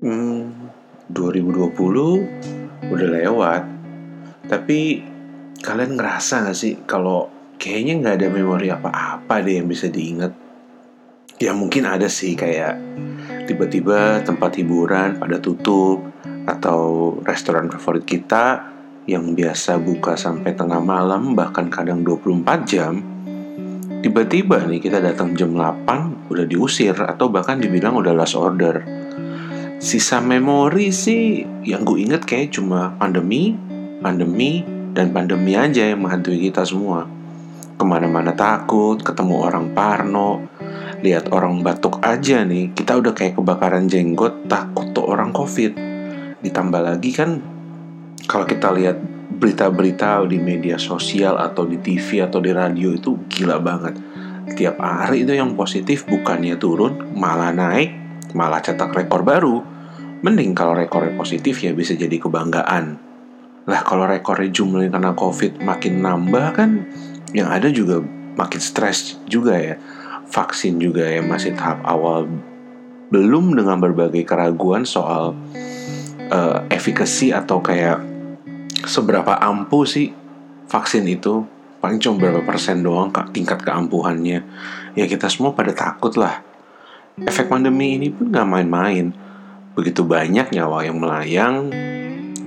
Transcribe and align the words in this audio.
Hmm, 0.00 0.72
2020 1.12 1.76
udah 2.88 3.08
lewat. 3.20 3.62
Tapi 4.48 5.04
kalian 5.60 6.00
ngerasa 6.00 6.48
gak 6.48 6.56
sih 6.56 6.80
kalau 6.88 7.28
kayaknya 7.60 8.00
nggak 8.00 8.16
ada 8.16 8.28
memori 8.32 8.72
apa-apa 8.72 9.44
deh 9.44 9.60
yang 9.60 9.68
bisa 9.68 9.92
diingat? 9.92 10.32
Ya 11.36 11.52
mungkin 11.52 11.84
ada 11.84 12.08
sih 12.08 12.32
kayak 12.32 12.80
tiba-tiba 13.44 14.24
tempat 14.24 14.56
hiburan 14.56 15.20
pada 15.20 15.36
tutup 15.36 16.00
atau 16.48 17.12
restoran 17.20 17.68
favorit 17.68 18.08
kita 18.08 18.72
yang 19.04 19.36
biasa 19.36 19.76
buka 19.84 20.16
sampai 20.16 20.56
tengah 20.56 20.80
malam 20.80 21.36
bahkan 21.36 21.68
kadang 21.68 22.00
24 22.00 22.64
jam 22.64 23.04
tiba-tiba 24.00 24.64
nih 24.64 24.80
kita 24.80 25.00
datang 25.04 25.36
jam 25.36 25.52
8 25.52 26.32
udah 26.32 26.44
diusir 26.48 26.96
atau 26.96 27.28
bahkan 27.28 27.60
dibilang 27.60 28.00
udah 28.00 28.16
last 28.16 28.36
order 28.36 28.99
sisa 29.80 30.20
memori 30.20 30.92
sih 30.92 31.40
yang 31.64 31.88
gue 31.88 32.04
inget 32.04 32.28
kayak 32.28 32.52
cuma 32.52 32.92
pandemi, 33.00 33.56
pandemi, 34.04 34.60
dan 34.92 35.08
pandemi 35.08 35.56
aja 35.56 35.88
yang 35.88 36.04
menghantui 36.04 36.36
kita 36.36 36.68
semua. 36.68 37.08
Ke 37.80 37.84
mana-mana 37.88 38.36
takut, 38.36 39.00
ketemu 39.00 39.40
orang 39.40 39.72
parno, 39.72 40.44
lihat 41.00 41.32
orang 41.32 41.64
batuk 41.64 41.96
aja 42.04 42.44
nih, 42.44 42.76
kita 42.76 43.00
udah 43.00 43.16
kayak 43.16 43.40
kebakaran 43.40 43.88
jenggot, 43.88 44.44
takut 44.52 44.92
tuh 44.92 45.08
orang 45.08 45.32
covid. 45.32 45.72
Ditambah 46.44 46.80
lagi 46.84 47.10
kan, 47.16 47.40
kalau 48.28 48.44
kita 48.44 48.68
lihat 48.76 49.00
berita-berita 49.32 50.20
di 50.28 50.36
media 50.36 50.76
sosial 50.76 51.40
atau 51.40 51.64
di 51.64 51.80
TV 51.80 52.20
atau 52.20 52.36
di 52.44 52.52
radio 52.52 52.92
itu 52.92 53.16
gila 53.32 53.56
banget. 53.56 53.96
Tiap 54.60 54.76
hari 54.76 55.24
itu 55.24 55.32
yang 55.32 55.56
positif 55.56 56.04
bukannya 56.04 56.60
turun, 56.60 57.16
malah 57.16 57.48
naik, 57.48 58.09
malah 58.36 58.62
cetak 58.62 58.92
rekor 58.94 59.22
baru. 59.22 59.62
Mending 60.20 60.52
kalau 60.52 60.76
rekornya 60.76 61.16
positif 61.16 61.64
ya 61.64 61.72
bisa 61.72 61.96
jadi 61.96 62.12
kebanggaan. 62.20 63.00
Lah 63.64 63.80
kalau 63.84 64.04
rekornya 64.04 64.52
jumlahnya 64.52 64.92
karena 64.92 65.12
covid 65.16 65.62
makin 65.64 66.04
nambah 66.04 66.46
kan 66.52 66.70
yang 67.32 67.48
ada 67.48 67.72
juga 67.72 68.04
makin 68.36 68.60
stres 68.60 69.16
juga 69.24 69.56
ya. 69.56 69.76
Vaksin 70.30 70.78
juga 70.78 71.08
ya 71.08 71.24
masih 71.24 71.56
tahap 71.58 71.82
awal 71.82 72.30
belum 73.10 73.58
dengan 73.58 73.82
berbagai 73.82 74.22
keraguan 74.22 74.86
soal 74.86 75.34
uh, 76.30 76.58
efikasi 76.70 77.34
atau 77.34 77.58
kayak 77.58 77.98
seberapa 78.86 79.34
ampuh 79.42 79.82
sih 79.82 80.14
vaksin 80.70 81.04
itu 81.10 81.42
paling 81.82 81.98
cuma 81.98 82.22
berapa 82.22 82.46
persen 82.46 82.86
doang 82.86 83.10
tingkat 83.34 83.60
keampuhannya 83.66 84.46
ya 84.94 85.04
kita 85.10 85.26
semua 85.26 85.52
pada 85.52 85.74
takut 85.74 86.14
lah 86.14 86.40
efek 87.18 87.50
pandemi 87.50 87.98
ini 87.98 88.12
pun 88.14 88.30
gak 88.30 88.46
main-main 88.46 89.30
begitu 89.80 90.02
banyak 90.02 90.50
nyawa 90.50 90.84
yang 90.84 90.98
melayang, 90.98 91.70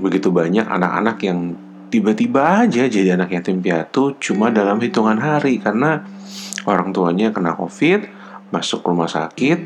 begitu 0.00 0.32
banyak 0.32 0.64
anak-anak 0.64 1.20
yang 1.22 1.54
tiba-tiba 1.92 2.64
aja 2.66 2.88
jadi 2.88 3.14
anak 3.14 3.34
yatim 3.34 3.60
piatu 3.60 4.16
cuma 4.18 4.48
dalam 4.48 4.80
hitungan 4.80 5.20
hari 5.20 5.60
karena 5.60 6.02
orang 6.64 6.90
tuanya 6.90 7.30
kena 7.30 7.54
covid, 7.54 8.08
masuk 8.50 8.82
rumah 8.82 9.06
sakit, 9.06 9.58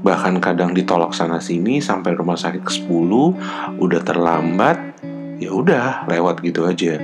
bahkan 0.00 0.40
kadang 0.40 0.72
ditolak 0.72 1.12
sana 1.12 1.38
sini 1.38 1.84
sampai 1.84 2.16
rumah 2.16 2.38
sakit 2.38 2.62
ke 2.64 2.72
10 2.72 3.78
udah 3.78 4.00
terlambat, 4.02 4.78
ya 5.36 5.52
udah 5.52 6.08
lewat 6.08 6.40
gitu 6.42 6.64
aja. 6.64 6.96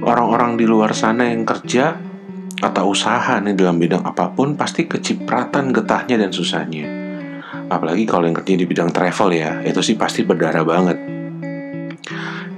Orang-orang 0.00 0.56
di 0.56 0.64
luar 0.64 0.96
sana 0.96 1.28
yang 1.28 1.44
kerja 1.44 2.09
atau 2.60 2.92
usaha 2.92 3.40
nih 3.40 3.56
dalam 3.56 3.80
bidang 3.80 4.04
apa 4.04 4.28
pun 4.36 4.52
pasti 4.54 4.84
kecipratan 4.84 5.72
getahnya 5.72 6.20
dan 6.20 6.30
susahnya. 6.30 6.84
Apalagi 7.72 8.04
kalau 8.04 8.28
yang 8.28 8.36
kerja 8.36 8.54
di 8.54 8.68
bidang 8.68 8.92
travel 8.92 9.32
ya 9.32 9.64
itu 9.64 9.80
sih 9.80 9.96
pasti 9.96 10.22
berdarah 10.22 10.62
banget. 10.62 10.98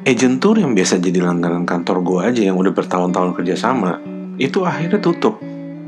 Agent 0.02 0.42
tour 0.42 0.58
yang 0.58 0.74
biasa 0.74 0.98
jadi 0.98 1.22
langganan 1.22 1.62
kantor 1.62 2.02
gue 2.02 2.20
aja 2.26 2.42
yang 2.42 2.58
udah 2.58 2.74
bertahun-tahun 2.74 3.38
kerja 3.38 3.54
sama 3.54 4.02
itu 4.34 4.66
akhirnya 4.66 4.98
tutup. 4.98 5.38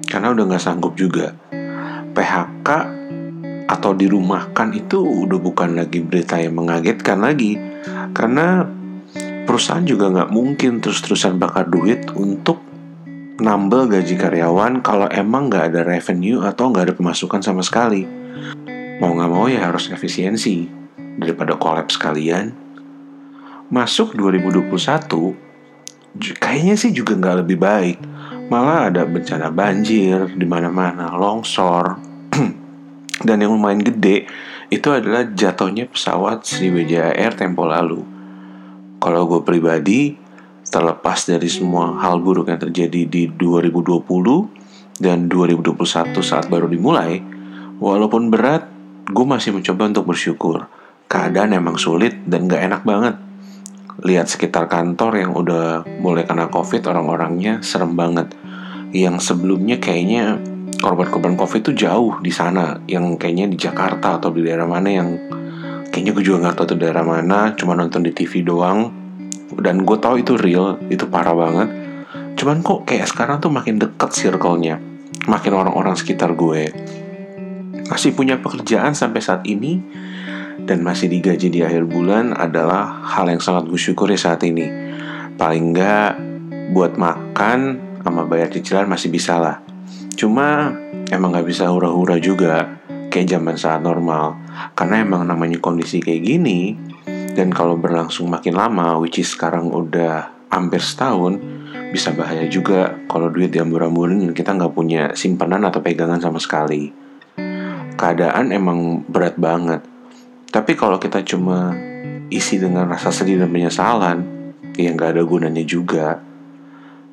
Karena 0.07 0.31
udah 0.31 0.45
nggak 0.47 0.63
sanggup 0.63 0.95
juga. 0.95 1.35
PHK 2.15 2.69
atau 3.67 3.91
dirumahkan 3.97 4.71
itu 4.77 5.03
udah 5.03 5.39
bukan 5.43 5.75
lagi 5.75 6.05
berita 6.05 6.39
yang 6.39 6.55
mengagetkan 6.55 7.19
lagi. 7.19 7.59
Karena 8.15 8.63
perusahaan 9.49 9.83
juga 9.83 10.15
nggak 10.15 10.31
mungkin 10.31 10.79
terus-terusan 10.79 11.43
bakar 11.43 11.67
duit 11.67 12.07
untuk 12.15 12.74
nambel 13.41 13.91
gaji 13.91 14.15
karyawan 14.15 14.85
kalau 14.85 15.11
emang 15.11 15.51
nggak 15.51 15.75
ada 15.75 15.81
revenue 15.83 16.43
atau 16.45 16.71
nggak 16.71 16.85
ada 16.91 16.95
pemasukan 16.95 17.41
sama 17.43 17.63
sekali 17.67 18.25
mau 19.03 19.11
nggak 19.11 19.31
mau 19.31 19.47
ya 19.51 19.67
harus 19.67 19.91
efisiensi 19.91 20.71
daripada 21.19 21.59
kolaps 21.59 21.99
sekalian. 21.99 22.55
Masuk 23.69 24.15
2021, 24.15 25.35
kayaknya 26.39 26.75
sih 26.79 26.95
juga 26.95 27.19
nggak 27.19 27.37
lebih 27.43 27.59
baik. 27.59 27.99
Malah 28.53 28.93
ada 28.93 29.03
bencana 29.09 29.49
banjir 29.51 30.31
di 30.37 30.47
mana-mana, 30.47 31.17
longsor, 31.17 31.97
dan 33.27 33.37
yang 33.41 33.57
lumayan 33.57 33.81
gede 33.81 34.29
itu 34.69 34.89
adalah 34.93 35.25
jatuhnya 35.33 35.89
pesawat 35.89 36.45
Sriwijaya 36.45 37.17
Air 37.17 37.35
tempo 37.35 37.65
lalu. 37.65 38.05
Kalau 39.01 39.29
gue 39.29 39.41
pribadi, 39.45 40.17
terlepas 40.75 41.31
dari 41.31 41.47
semua 41.47 41.95
hal 42.03 42.19
buruk 42.19 42.51
yang 42.51 42.59
terjadi 42.59 43.07
di 43.07 43.31
2020 43.31 44.99
dan 44.99 45.31
2021 45.31 46.11
saat 46.19 46.51
baru 46.51 46.67
dimulai, 46.67 47.23
walaupun 47.79 48.27
berat, 48.27 48.67
gue 49.07 49.27
masih 49.27 49.55
mencoba 49.55 49.87
untuk 49.87 50.11
bersyukur. 50.11 50.67
Keadaan 51.07 51.55
emang 51.55 51.79
sulit 51.79 52.27
dan 52.27 52.51
gak 52.51 52.63
enak 52.67 52.83
banget. 52.83 53.15
Lihat 54.03 54.27
sekitar 54.27 54.67
kantor 54.67 55.23
yang 55.23 55.33
udah 55.39 55.87
mulai 56.03 56.27
kena 56.27 56.51
covid 56.51 56.83
orang-orangnya 56.91 57.63
serem 57.63 57.95
banget. 57.95 58.35
Yang 58.91 59.31
sebelumnya 59.31 59.79
kayaknya 59.79 60.43
korban-korban 60.83 61.39
covid 61.39 61.63
itu 61.71 61.87
jauh 61.87 62.19
di 62.19 62.35
sana. 62.35 62.83
Yang 62.91 63.19
kayaknya 63.23 63.47
di 63.51 63.59
Jakarta 63.59 64.19
atau 64.19 64.35
di 64.35 64.43
daerah 64.43 64.67
mana 64.67 64.91
yang 64.91 65.15
kayaknya 65.95 66.11
gue 66.19 66.25
juga 66.27 66.51
gak 66.51 66.55
tahu 66.59 66.67
itu 66.75 66.77
daerah 66.83 67.07
mana. 67.07 67.55
Cuma 67.55 67.79
nonton 67.79 68.03
di 68.03 68.11
TV 68.11 68.43
doang. 68.43 69.04
Dan 69.61 69.87
gue 69.87 69.99
tahu 69.99 70.23
itu 70.23 70.39
real, 70.39 70.81
itu 70.91 71.07
parah 71.07 71.35
banget. 71.35 71.69
Cuman 72.35 72.63
kok 72.63 72.87
kayak 72.87 73.07
sekarang 73.11 73.39
tuh 73.39 73.51
makin 73.51 73.79
deket 73.79 74.11
circle-nya. 74.11 74.79
Makin 75.25 75.53
orang-orang 75.55 75.97
sekitar 75.97 76.37
gue 76.37 76.69
masih 77.89 78.17
punya 78.17 78.41
pekerjaan 78.41 78.97
sampai 78.97 79.21
saat 79.21 79.45
ini 79.45 79.81
dan 80.65 80.81
masih 80.81 81.13
digaji 81.13 81.53
di 81.53 81.61
akhir 81.61 81.85
bulan 81.85 82.33
adalah 82.33 83.05
hal 83.05 83.29
yang 83.29 83.43
sangat 83.43 83.69
gue 83.69 83.81
syukuri 83.81 84.17
saat 84.17 84.41
ini. 84.47 84.65
Paling 85.37 85.75
nggak 85.75 86.13
buat 86.73 86.97
makan 86.97 87.81
sama 88.01 88.25
bayar 88.25 88.49
cicilan 88.49 88.89
masih 88.89 89.13
bisa 89.13 89.37
lah. 89.37 89.61
Cuma 90.17 90.73
emang 91.13 91.35
nggak 91.35 91.49
bisa 91.49 91.69
hura-hura 91.69 92.17
juga 92.17 92.81
kayak 93.13 93.29
zaman 93.29 93.57
saat 93.61 93.85
normal. 93.85 94.41
Karena 94.73 95.05
emang 95.05 95.29
namanya 95.29 95.61
kondisi 95.61 96.01
kayak 96.01 96.23
gini 96.25 96.79
dan 97.35 97.51
kalau 97.51 97.75
berlangsung 97.75 98.31
makin 98.31 98.55
lama, 98.55 98.99
which 99.03 99.19
is 99.19 99.31
sekarang 99.35 99.71
udah 99.71 100.31
hampir 100.49 100.79
setahun, 100.79 101.39
bisa 101.91 102.15
bahaya 102.15 102.47
juga 102.47 102.95
kalau 103.11 103.31
duit 103.31 103.51
diambur-amburin 103.51 104.31
dan 104.31 104.33
kita 104.35 104.55
nggak 104.55 104.75
punya 104.75 105.11
simpanan 105.19 105.67
atau 105.67 105.83
pegangan 105.83 106.23
sama 106.23 106.39
sekali 106.39 107.05
keadaan 107.95 108.51
emang 108.51 109.03
berat 109.07 109.39
banget. 109.39 109.81
Tapi 110.51 110.73
kalau 110.79 111.01
kita 111.01 111.23
cuma 111.27 111.75
isi 112.31 112.59
dengan 112.59 112.87
rasa 112.87 113.11
sedih 113.11 113.43
dan 113.43 113.51
penyesalan, 113.51 114.19
ya 114.75 114.91
nggak 114.95 115.19
ada 115.19 115.23
gunanya 115.25 115.65
juga. 115.67 116.23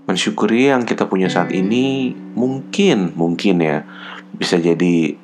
Mensyukuri 0.05 0.73
yang 0.73 0.83
kita 0.83 1.07
punya 1.07 1.29
saat 1.29 1.53
ini 1.53 2.13
mungkin, 2.35 3.13
mungkin 3.15 3.61
ya, 3.61 3.85
bisa 4.35 4.57
jadi 4.57 5.15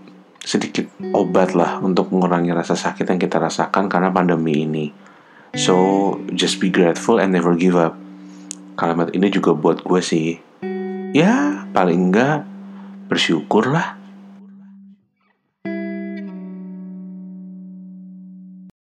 sedikit 0.47 0.87
obat 1.11 1.51
lah 1.51 1.83
untuk 1.83 2.07
mengurangi 2.15 2.55
rasa 2.55 2.79
sakit 2.79 3.03
yang 3.03 3.19
kita 3.19 3.35
rasakan 3.35 3.91
karena 3.91 4.15
pandemi 4.15 4.63
ini. 4.63 4.87
So, 5.51 5.75
just 6.31 6.63
be 6.63 6.71
grateful 6.71 7.19
and 7.19 7.35
never 7.35 7.51
give 7.59 7.75
up. 7.75 7.99
Kalimat 8.79 9.11
ini 9.11 9.27
juga 9.27 9.51
buat 9.51 9.83
gue 9.83 9.99
sih. 9.99 10.39
Ya, 11.11 11.67
paling 11.75 12.13
enggak 12.13 12.47
bersyukur 13.11 13.67
lah 13.67 13.96